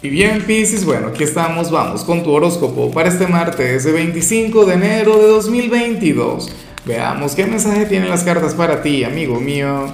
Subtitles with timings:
[0.00, 4.74] Y bien, Piscis, bueno, aquí estamos, vamos con tu horóscopo para este martes, 25 de
[4.74, 6.52] enero de 2022.
[6.84, 9.86] Veamos qué mensaje tienen las cartas para ti, amigo mío.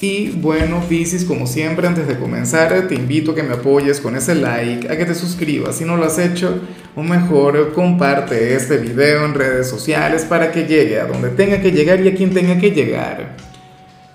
[0.00, 4.16] Y bueno, Piscis, como siempre, antes de comenzar, te invito a que me apoyes con
[4.16, 6.62] ese like, a que te suscribas si no lo has hecho,
[6.96, 11.72] o mejor, comparte este video en redes sociales para que llegue a donde tenga que
[11.72, 13.36] llegar y a quien tenga que llegar.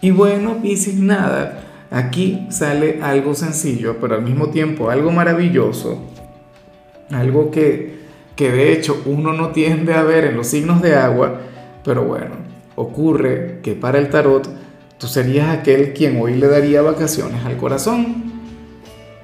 [0.01, 5.99] Y bueno, Piscis, nada Aquí sale algo sencillo, pero al mismo tiempo algo maravilloso,
[7.11, 7.99] algo que,
[8.35, 11.41] que de hecho uno no tiende a ver en los signos de agua,
[11.83, 12.35] pero bueno,
[12.75, 14.47] ocurre que para el tarot
[14.99, 18.29] tú serías aquel quien hoy le daría vacaciones al corazón.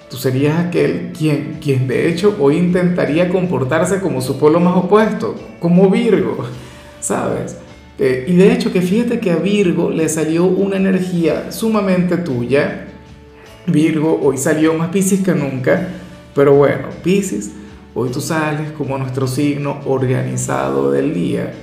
[0.09, 5.35] Tú serías aquel quien, quien de hecho hoy intentaría comportarse como su polo más opuesto,
[5.59, 6.45] como Virgo,
[6.99, 7.57] ¿sabes?
[7.97, 12.87] Eh, y de hecho que fíjate que a Virgo le salió una energía sumamente tuya.
[13.67, 15.87] Virgo hoy salió más Pisces que nunca,
[16.35, 17.51] pero bueno, Pisces,
[17.93, 21.53] hoy tú sales como nuestro signo organizado del día.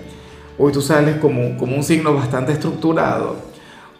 [0.58, 3.36] Hoy tú sales como, como un signo bastante estructurado.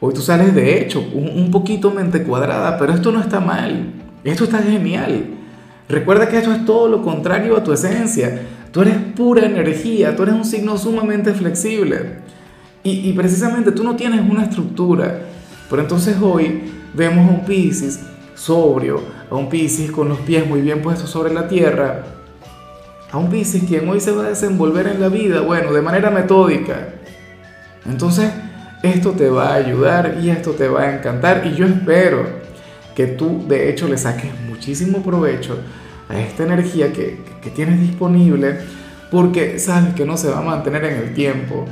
[0.01, 3.93] Hoy tú sales de hecho un, un poquito mente cuadrada, pero esto no está mal.
[4.25, 5.42] Esto está genial.
[5.89, 8.43] Recuerda que esto es todo lo contrario a tu esencia.
[8.71, 12.21] Tú eres pura energía, tú eres un signo sumamente flexible.
[12.85, 15.21] Y, precisamente tú no tienes una estructura.
[15.71, 16.63] Pero entonces hoy
[16.95, 18.01] vemos a un Pisces
[18.35, 22.05] sobrio, a un Pisces con los pies muy bien puestos sobre la tierra,
[23.11, 26.11] a un Pisces quien hoy se va a desenvolver en la vida, bueno, de manera
[26.11, 26.89] metódica.
[27.87, 28.31] Entonces,
[28.83, 32.42] esto te va a ayudar y esto te va a encantar y yo espero
[32.95, 35.59] que tú de hecho le saques muchísimo provecho
[36.09, 38.59] a esta energía que, que tienes disponible
[39.13, 41.67] porque sabes que no se va a mantener en el tiempo.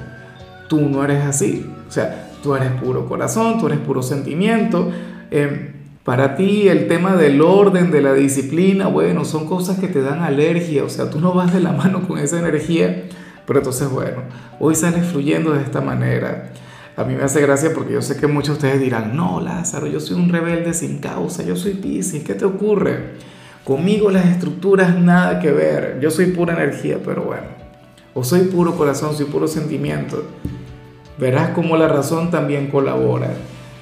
[0.68, 1.66] Tú no eres así.
[1.88, 4.92] O sea, tú eres puro corazón, tú eres puro sentimiento.
[5.30, 5.72] Eh,
[6.04, 10.20] para ti el tema del orden, de la disciplina, bueno, son cosas que te dan
[10.20, 10.84] alergia.
[10.84, 13.04] O sea, tú no vas de la mano con esa energía.
[13.46, 14.22] Pero entonces, bueno,
[14.58, 16.52] hoy sales fluyendo de esta manera.
[17.00, 19.86] A mí me hace gracia porque yo sé que muchos de ustedes dirán, no, Lázaro,
[19.86, 23.12] yo soy un rebelde sin causa, yo soy Pisces, ¿qué te ocurre?
[23.64, 25.98] Conmigo las estructuras nada que ver.
[26.02, 27.46] Yo soy pura energía, pero bueno.
[28.12, 30.24] O soy puro corazón, soy puro sentimiento.
[31.16, 33.30] Verás cómo la razón también colabora.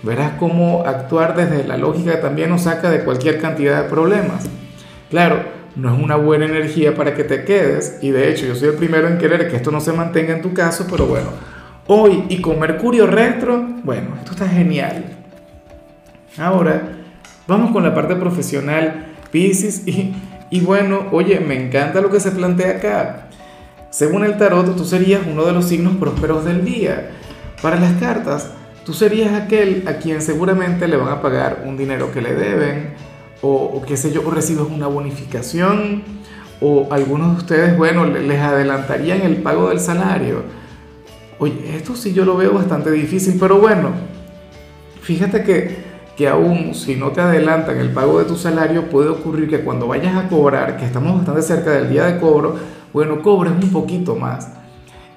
[0.04, 4.44] Verás cómo actuar desde la lógica también nos saca de cualquier cantidad de problemas.
[5.10, 5.42] Claro,
[5.74, 7.98] no es una buena energía para que te quedes.
[8.00, 10.42] Y de hecho, yo soy el primero en querer que esto no se mantenga en
[10.42, 11.57] tu caso, pero bueno.
[11.90, 15.06] Hoy y con Mercurio retro, bueno, esto está genial.
[16.36, 16.82] Ahora,
[17.46, 19.84] vamos con la parte profesional Pisces.
[20.50, 23.28] Y, bueno, oye, me encanta lo que se plantea acá.
[23.88, 27.08] Según el tarot, tú serías uno de los signos prósperos del día.
[27.62, 28.50] Para las cartas,
[28.84, 32.92] tú serías aquel a quien seguramente le van a pagar un dinero que le deben,
[33.40, 36.02] o, o qué sé yo, o recibes una bonificación,
[36.60, 40.57] o algunos de ustedes, bueno, les adelantarían el pago del salario.
[41.38, 43.90] Oye, esto sí yo lo veo bastante difícil, pero bueno,
[45.02, 45.88] fíjate que
[46.18, 49.86] que aún si no te adelantan el pago de tu salario, puede ocurrir que cuando
[49.86, 52.56] vayas a cobrar, que estamos bastante cerca del día de cobro,
[52.92, 54.50] bueno, cobres un poquito más.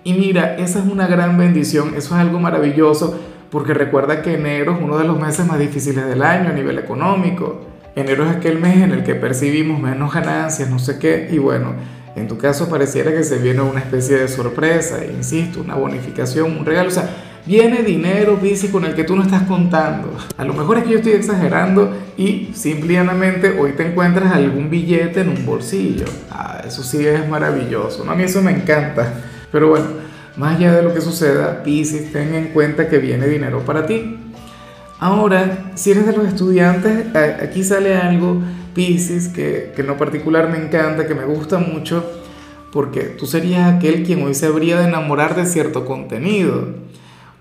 [0.04, 4.74] Y mira, esa es una gran bendición, eso es algo maravilloso, porque recuerda que enero
[4.74, 7.62] es uno de los meses más difíciles del año a nivel económico.
[7.96, 11.74] Enero es aquel mes en el que percibimos menos ganancias, no sé qué, y bueno,
[12.16, 16.66] en tu caso pareciera que se viene una especie de sorpresa, insisto, una bonificación, un
[16.66, 17.09] regalo, o sea,
[17.45, 20.16] viene dinero, bici, con el que tú no estás contando.
[20.38, 25.22] A lo mejor es que yo estoy exagerando y simplemente hoy te encuentras algún billete
[25.22, 26.05] en un bolsillo.
[26.29, 28.11] Ah, eso sí es maravilloso, ¿no?
[28.11, 29.13] A mí eso me encanta.
[29.51, 29.85] Pero bueno,
[30.38, 34.17] más allá de lo que suceda, Pisces, ten en cuenta que viene dinero para ti.
[34.99, 38.41] Ahora, si eres de los estudiantes, aquí sale algo,
[38.74, 42.04] Pisces, que, que en lo particular me encanta, que me gusta mucho,
[42.72, 46.70] porque tú serías aquel quien hoy se habría de enamorar de cierto contenido.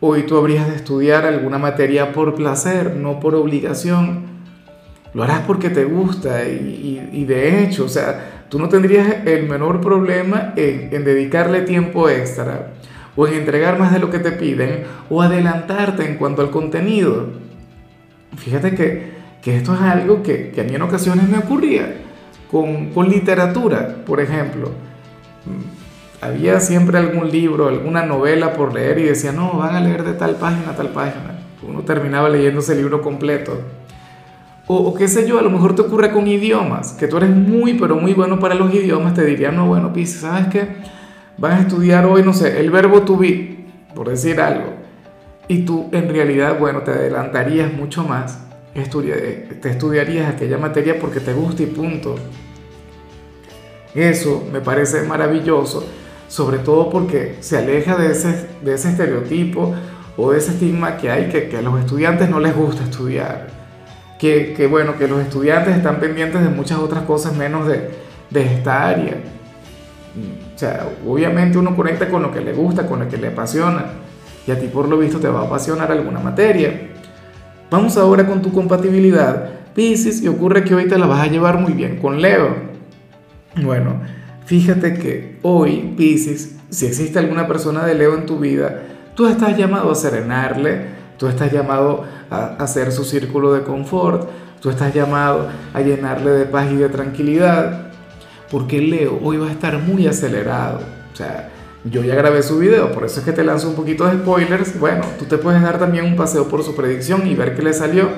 [0.03, 4.25] Hoy tú habrías de estudiar alguna materia por placer, no por obligación.
[5.13, 9.83] Lo harás porque te gusta y, de hecho, o sea, tú no tendrías el menor
[9.83, 12.73] problema en, dedicarle tiempo extra
[13.15, 17.26] o en entregar más de lo que te piden o adelantarte en cuanto al contenido.
[18.38, 21.94] Fíjate que, esto es algo que, a mí en ocasiones me ocurría
[22.50, 24.70] con, con literatura, por ejemplo
[26.20, 30.12] había siempre algún libro, alguna novela por leer y decía, no, van a leer de
[30.12, 31.38] tal página a tal página.
[31.66, 33.58] Uno terminaba leyendo ese libro completo.
[34.66, 37.75] O, qué sé yo, a lo mejor te ocurre con idiomas, que tú eres muy,
[37.75, 40.69] pero muy bueno para los idiomas, te dirían, no, bueno, Pisa, ¿sabes qué?
[41.38, 43.64] Van a estudiar hoy, no sé, el verbo to be,
[43.96, 44.75] por decir algo.
[45.48, 48.38] Y tú en realidad, bueno, te adelantarías mucho más
[48.75, 52.17] te estudiarías aquella materia porque te gusta y punto.
[53.94, 55.84] Eso me parece maravilloso,
[56.28, 59.75] sobre todo porque se aleja de ese, de ese estereotipo
[60.17, 63.49] o de ese estigma que hay que, que a los estudiantes no les gusta estudiar.
[64.19, 67.90] Que, que, bueno, que los estudiantes están pendientes de muchas otras cosas menos de,
[68.28, 69.14] de esta área.
[70.55, 73.87] O sea, obviamente uno conecta con lo que le gusta, con lo que le apasiona.
[74.46, 76.89] Y a ti por lo visto te va a apasionar alguna materia.
[77.70, 81.58] Vamos ahora con tu compatibilidad, Pisces, y ocurre que hoy te la vas a llevar
[81.58, 82.56] muy bien con Leo.
[83.62, 84.00] Bueno,
[84.44, 88.82] fíjate que hoy, Pisces, si existe alguna persona de Leo en tu vida,
[89.14, 90.87] tú estás llamado a serenarle,
[91.17, 94.28] tú estás llamado a hacer su círculo de confort,
[94.61, 97.93] tú estás llamado a llenarle de paz y de tranquilidad,
[98.50, 100.81] porque Leo hoy va a estar muy acelerado.
[101.12, 101.50] O sea,
[101.85, 104.79] yo ya grabé su video, por eso es que te lanzo un poquito de spoilers.
[104.79, 107.73] Bueno, tú te puedes dar también un paseo por su predicción y ver qué le
[107.73, 108.09] salió.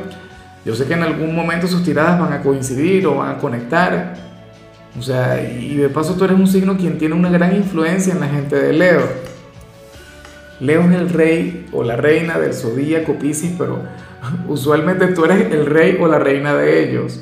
[0.64, 4.14] Yo sé que en algún momento sus tiradas van a coincidir o van a conectar,
[4.99, 8.20] o sea, y de paso tú eres un signo quien tiene una gran influencia en
[8.20, 9.03] la gente de Leo.
[10.61, 13.82] Leo es el rey o la reina del zodíaco Piscis, pero
[14.49, 17.20] usualmente tú eres el rey o la reina de ellos.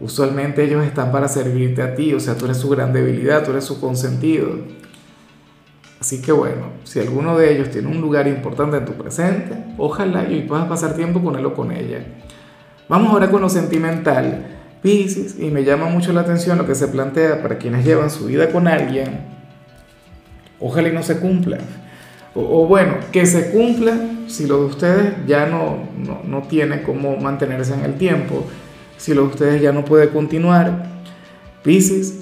[0.00, 3.50] Usualmente ellos están para servirte a ti, o sea, tú eres su gran debilidad, tú
[3.50, 4.50] eres su consentido.
[6.00, 10.30] Así que bueno, si alguno de ellos tiene un lugar importante en tu presente, ojalá
[10.30, 12.04] y puedas pasar tiempo con él o con ella.
[12.88, 14.46] Vamos ahora con lo sentimental.
[14.82, 18.26] Pisces, y me llama mucho la atención lo que se plantea para quienes llevan su
[18.26, 19.18] vida con alguien,
[20.60, 21.58] ojalá y no se cumpla.
[22.34, 23.98] O, bueno, que se cumpla
[24.28, 28.44] si lo de ustedes ya no, no, no tiene cómo mantenerse en el tiempo,
[28.96, 30.86] si lo de ustedes ya no puede continuar.
[31.64, 32.20] Pisces,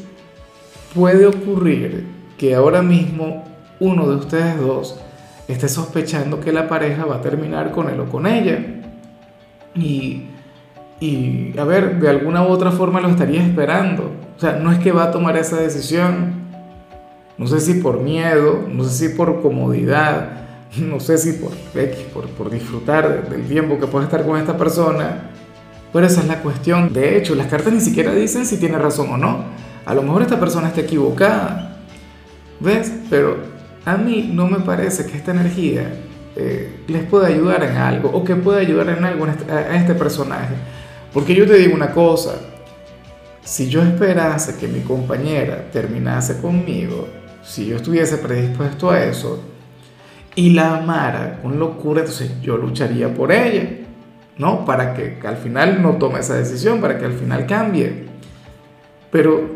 [0.94, 2.06] puede ocurrir
[2.38, 3.44] que ahora mismo
[3.80, 4.98] uno de ustedes dos
[5.48, 8.58] esté sospechando que la pareja va a terminar con él o con ella.
[9.74, 10.26] Y
[11.00, 14.12] y, a ver, de alguna u otra forma lo estaría esperando.
[14.36, 16.46] O sea, no es que va a tomar esa decisión.
[17.36, 20.46] No sé si por miedo, no sé si por comodidad,
[20.78, 21.52] no sé si por
[22.14, 25.30] por, por disfrutar del tiempo que puede estar con esta persona.
[25.92, 26.92] Pero esa es la cuestión.
[26.92, 29.44] De hecho, las cartas ni siquiera dicen si tiene razón o no.
[29.84, 31.76] A lo mejor esta persona está equivocada.
[32.58, 32.90] ¿Ves?
[33.10, 33.36] Pero
[33.86, 35.90] a mí no me parece que esta energía
[36.34, 39.94] eh, les pueda ayudar en algo o que pueda ayudar en algo este, a este
[39.94, 40.54] personaje.
[41.14, 42.34] Porque yo te digo una cosa,
[43.42, 47.08] si yo esperase que mi compañera terminase conmigo,
[47.44, 49.40] si yo estuviese predispuesto a eso
[50.34, 53.68] y la amara con locura, entonces yo lucharía por ella,
[54.36, 54.64] ¿no?
[54.64, 58.04] Para que, al final no tome esa decisión, para que al final cambie.
[59.12, 59.55] Pero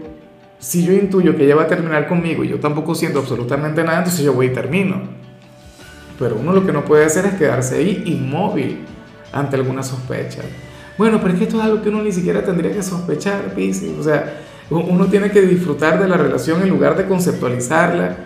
[0.60, 3.98] si yo intuyo que ella va a terminar conmigo y yo tampoco siento absolutamente nada,
[3.98, 5.00] entonces yo voy y termino.
[6.18, 8.84] Pero uno lo que no puede hacer es quedarse ahí inmóvil
[9.32, 10.42] ante alguna sospecha.
[10.98, 13.98] Bueno, pero es que esto es algo que uno ni siquiera tendría que sospechar, Pisces.
[13.98, 18.16] O sea, uno tiene que disfrutar de la relación en lugar de conceptualizarla,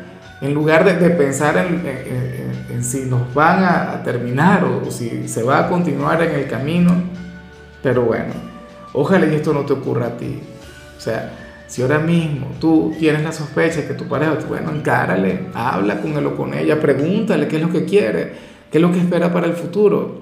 [0.41, 5.69] en lugar de, pensar en, si nos van a, terminar o, si se va a
[5.69, 6.93] continuar en el camino.
[7.81, 8.35] Pero bueno,
[8.93, 10.41] ojalá y esto no te ocurra a ti.
[10.99, 16.01] O sea, si ahora mismo tú tienes la sospecha que tu pareja, bueno, encárale, habla
[16.01, 18.33] con él o con ella, pregúntale qué es lo que quiere,
[18.71, 20.21] qué es lo que espera para el futuro.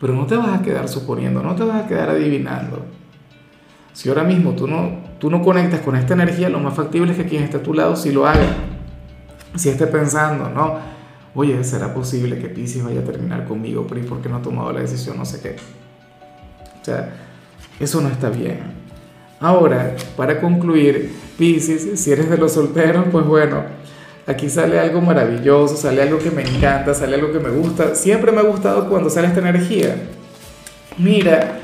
[0.00, 2.84] Pero no te vas a quedar suponiendo, no te vas a quedar adivinando.
[3.92, 7.18] Si ahora mismo tú no, tú no conectas con esta energía, lo más factible es
[7.18, 8.54] que quien esté a tu lado sí lo haga.
[9.54, 10.78] Si esté pensando, no,
[11.34, 13.86] oye, ¿será posible que Pisces vaya a terminar conmigo?
[13.88, 15.16] Pero ¿y por qué no ha tomado la decisión?
[15.16, 15.56] No sé qué.
[16.80, 17.14] O sea,
[17.78, 18.83] eso no está bien.
[19.44, 23.62] Ahora, para concluir, Pisces, si eres de los solteros, pues bueno,
[24.26, 27.94] Aquí sale algo maravilloso, sale algo que me encanta, sale algo que me gusta.
[27.94, 29.96] Siempre me ha gustado cuando sale esta energía.
[30.96, 31.58] Mira,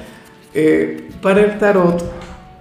[0.53, 2.05] eh, para el tarot,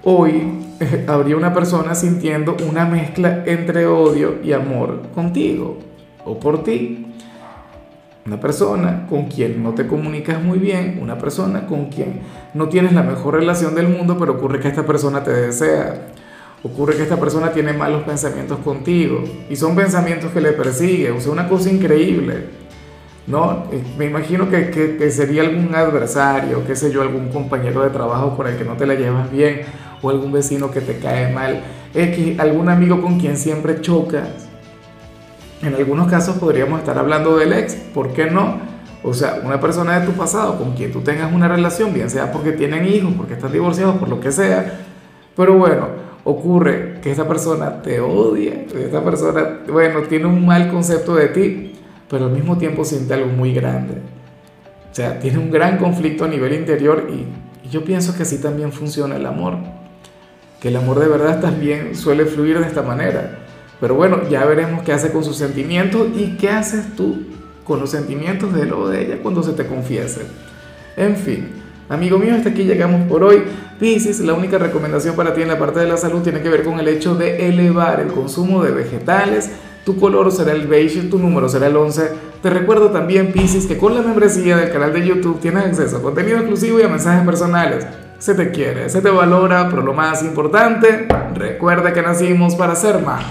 [0.05, 0.53] hoy
[1.07, 5.79] habría una persona sintiendo una mezcla entre odio y amor contigo
[6.23, 7.08] o por ti.
[8.29, 12.19] Una persona con quien no te comunicas muy bien, una persona con quien
[12.53, 16.11] no tienes la mejor relación del mundo, pero ocurre que esta persona te desea
[16.61, 21.19] ocurre que esta persona tiene malos pensamientos contigo y son pensamientos que le persiguen, o
[21.19, 22.49] sea, una cosa increíble.
[23.25, 23.63] ¿no?
[23.71, 28.37] Eh, me imagino que, que, sería algún adversario, qué sé yo, algún compañero de trabajo
[28.37, 29.61] con el que no te la llevas bien,
[30.03, 31.63] o algún vecino que te cae mal,
[31.95, 34.48] X, algún amigo con quien siempre chocas.
[35.61, 38.59] En algunos casos podríamos estar hablando del ex, ¿por qué no?
[39.03, 42.31] O sea, una persona de tu pasado con quien tú tengas una relación, bien sea
[42.31, 44.79] porque tienen hijos, porque están divorciados, por lo que sea,
[45.35, 45.87] pero bueno,
[46.23, 51.73] ocurre que esta persona te odia, esta persona, bueno, tiene un mal concepto de ti,
[52.09, 53.95] pero al mismo tiempo siente algo muy grande.
[54.91, 57.25] O sea, tiene un gran conflicto a nivel interior y,
[57.65, 59.57] Y yo pienso que así también funciona el amor,
[60.59, 63.48] que el amor de verdad también suele fluir de esta manera.
[63.79, 67.23] Pero bueno, ya veremos qué hace con sus sentimientos y qué haces tú
[67.63, 70.21] con los sentimientos de él o de ella cuando se te confiese.
[70.97, 71.49] En fin,
[71.87, 73.43] amigo mío, hasta aquí llegamos por hoy.
[73.79, 76.63] Piscis, la única recomendación para ti en la parte de la salud tiene que ver
[76.63, 79.49] con el hecho de elevar el consumo de vegetales.
[79.85, 82.09] Tu color será el beige, tu número será el 11.
[82.41, 86.01] Te recuerdo también, Piscis, que con la membresía del canal de YouTube tienes acceso a
[86.01, 87.85] contenido exclusivo y a mensajes personales.
[88.17, 93.01] Se te quiere, se te valora, pero lo más importante, recuerda que nacimos para ser
[93.01, 93.23] más.